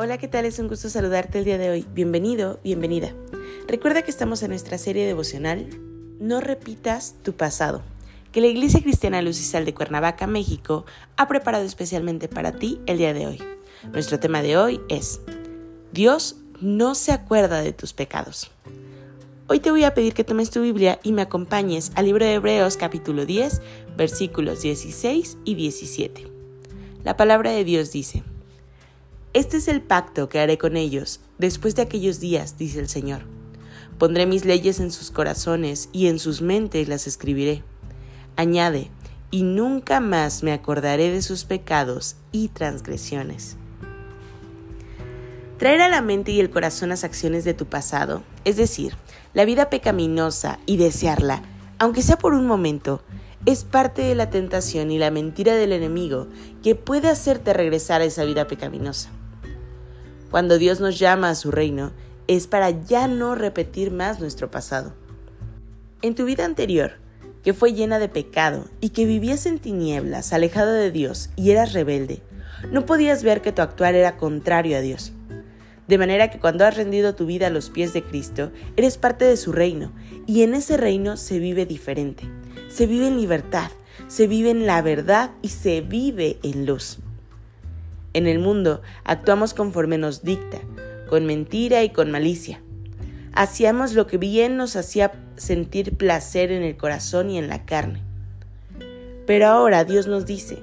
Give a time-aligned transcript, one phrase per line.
[0.00, 0.44] Hola, ¿qué tal?
[0.44, 1.84] Es un gusto saludarte el día de hoy.
[1.92, 3.12] Bienvenido, bienvenida.
[3.66, 5.68] Recuerda que estamos en nuestra serie devocional
[6.20, 7.82] No repitas tu pasado,
[8.30, 12.80] que la Iglesia Cristiana Luz y Sal de Cuernavaca, México, ha preparado especialmente para ti
[12.86, 13.42] el día de hoy.
[13.92, 15.20] Nuestro tema de hoy es
[15.92, 18.52] Dios no se acuerda de tus pecados.
[19.48, 22.34] Hoy te voy a pedir que tomes tu Biblia y me acompañes al libro de
[22.34, 23.62] Hebreos capítulo 10,
[23.96, 26.28] versículos 16 y 17.
[27.02, 28.22] La palabra de Dios dice,
[29.38, 33.20] este es el pacto que haré con ellos después de aquellos días, dice el Señor.
[33.96, 37.62] Pondré mis leyes en sus corazones y en sus mentes las escribiré.
[38.34, 38.90] Añade,
[39.30, 43.56] y nunca más me acordaré de sus pecados y transgresiones.
[45.56, 48.96] Traer a la mente y el corazón las acciones de tu pasado, es decir,
[49.34, 51.42] la vida pecaminosa y desearla,
[51.78, 53.02] aunque sea por un momento,
[53.46, 56.26] es parte de la tentación y la mentira del enemigo
[56.60, 59.10] que puede hacerte regresar a esa vida pecaminosa.
[60.30, 61.92] Cuando Dios nos llama a su reino,
[62.26, 64.92] es para ya no repetir más nuestro pasado.
[66.02, 66.98] En tu vida anterior,
[67.42, 71.72] que fue llena de pecado y que vivías en tinieblas, alejado de Dios y eras
[71.72, 72.20] rebelde,
[72.70, 75.12] no podías ver que tu actuar era contrario a Dios.
[75.86, 79.24] De manera que cuando has rendido tu vida a los pies de Cristo, eres parte
[79.24, 79.92] de su reino,
[80.26, 82.24] y en ese reino se vive diferente.
[82.68, 83.70] Se vive en libertad,
[84.08, 86.98] se vive en la verdad y se vive en luz.
[88.14, 90.58] En el mundo actuamos conforme nos dicta,
[91.08, 92.62] con mentira y con malicia.
[93.32, 98.02] Hacíamos lo que bien nos hacía sentir placer en el corazón y en la carne.
[99.26, 100.58] Pero ahora Dios nos dice,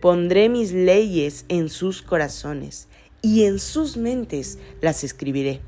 [0.00, 2.88] pondré mis leyes en sus corazones
[3.22, 5.60] y en sus mentes las escribiré.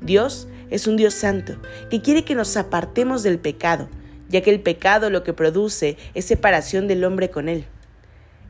[0.00, 1.56] Dios es un Dios santo
[1.90, 3.88] que quiere que nos apartemos del pecado,
[4.28, 7.64] ya que el pecado lo que produce es separación del hombre con Él.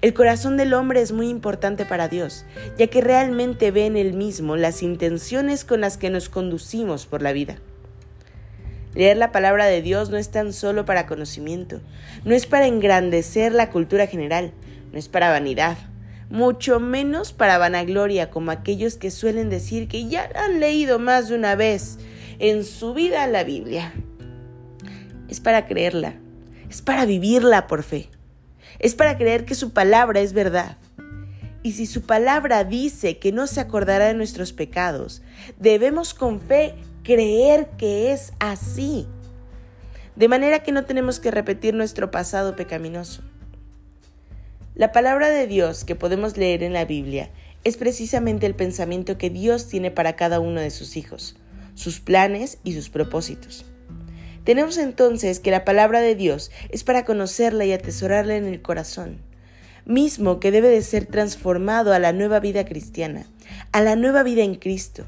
[0.01, 2.45] El corazón del hombre es muy importante para Dios,
[2.77, 7.21] ya que realmente ve en él mismo las intenciones con las que nos conducimos por
[7.21, 7.57] la vida.
[8.95, 11.81] Leer la palabra de Dios no es tan solo para conocimiento,
[12.25, 14.53] no es para engrandecer la cultura general,
[14.93, 15.77] no es para vanidad,
[16.31, 21.35] mucho menos para vanagloria como aquellos que suelen decir que ya han leído más de
[21.35, 21.99] una vez
[22.39, 23.93] en su vida la Biblia.
[25.29, 26.15] Es para creerla,
[26.71, 28.11] es para vivirla por fe
[28.79, 30.77] es para creer que su palabra es verdad.
[31.63, 35.23] Y si su palabra dice que no se acordará de nuestros pecados,
[35.59, 39.07] debemos con fe creer que es así.
[40.15, 43.23] De manera que no tenemos que repetir nuestro pasado pecaminoso.
[44.75, 47.31] La palabra de Dios que podemos leer en la Biblia
[47.65, 51.37] es precisamente el pensamiento que Dios tiene para cada uno de sus hijos,
[51.75, 53.65] sus planes y sus propósitos.
[54.45, 59.21] Tenemos entonces que la palabra de Dios es para conocerla y atesorarla en el corazón,
[59.85, 63.27] mismo que debe de ser transformado a la nueva vida cristiana,
[63.73, 65.07] a la nueva vida en Cristo.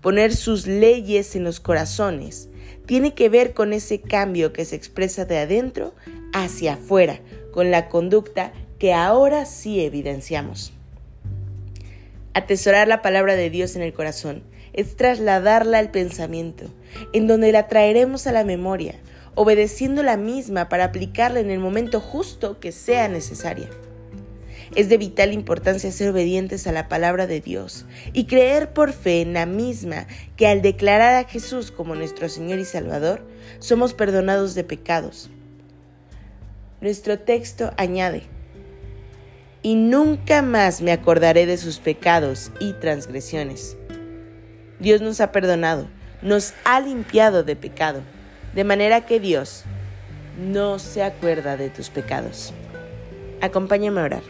[0.00, 2.48] Poner sus leyes en los corazones
[2.86, 5.94] tiene que ver con ese cambio que se expresa de adentro
[6.32, 7.20] hacia afuera,
[7.52, 10.72] con la conducta que ahora sí evidenciamos.
[12.32, 14.42] Atesorar la palabra de Dios en el corazón
[14.72, 16.64] es trasladarla al pensamiento,
[17.12, 18.94] en donde la traeremos a la memoria,
[19.34, 23.68] obedeciendo la misma para aplicarla en el momento justo que sea necesaria.
[24.76, 29.20] Es de vital importancia ser obedientes a la palabra de Dios y creer por fe
[29.20, 33.26] en la misma que al declarar a Jesús como nuestro Señor y Salvador,
[33.58, 35.30] somos perdonados de pecados.
[36.80, 38.22] Nuestro texto añade,
[39.62, 43.76] y nunca más me acordaré de sus pecados y transgresiones.
[44.80, 45.86] Dios nos ha perdonado,
[46.22, 48.00] nos ha limpiado de pecado,
[48.54, 49.64] de manera que Dios
[50.38, 52.54] no se acuerda de tus pecados.
[53.42, 54.22] Acompáñame a orar.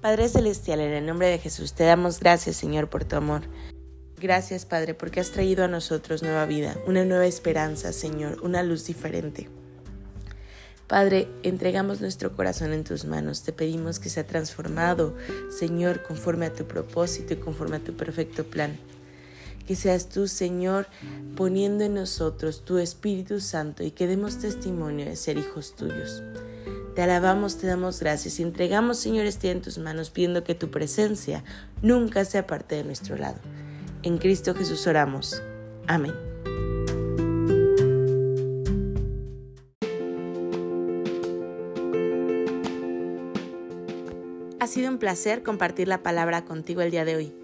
[0.00, 3.42] Padre Celestial, en el nombre de Jesús, te damos gracias, Señor, por tu amor.
[4.20, 8.86] Gracias, Padre, porque has traído a nosotros nueva vida, una nueva esperanza, Señor, una luz
[8.86, 9.48] diferente.
[10.86, 13.42] Padre, entregamos nuestro corazón en tus manos.
[13.42, 15.16] Te pedimos que sea transformado,
[15.50, 18.78] Señor, conforme a tu propósito y conforme a tu perfecto plan.
[19.66, 20.86] Que seas tú, Señor,
[21.36, 26.22] poniendo en nosotros tu Espíritu Santo y que demos testimonio de ser hijos tuyos.
[26.94, 30.70] Te alabamos, te damos gracias y entregamos, Señor, este en tus manos, pidiendo que tu
[30.70, 31.42] presencia
[31.82, 33.38] nunca sea parte de nuestro lado.
[34.02, 35.42] En Cristo Jesús oramos.
[35.86, 36.12] Amén.
[44.60, 47.43] Ha sido un placer compartir la palabra contigo el día de hoy.